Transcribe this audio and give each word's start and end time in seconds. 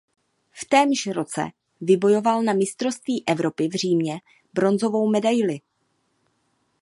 V 0.51 0.65
témž 0.65 1.07
roce 1.07 1.51
vybojoval 1.81 2.43
na 2.43 2.53
mistrovství 2.53 3.23
Evropy 3.27 3.67
v 3.67 3.71
Římě 3.73 4.19
bronzovou 4.53 5.09
medaili. 5.11 5.59